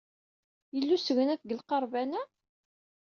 [0.75, 2.21] Yella usegnaf deg lqerban-a?